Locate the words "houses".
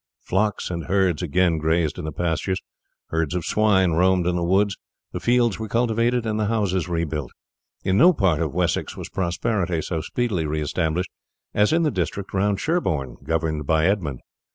6.47-6.89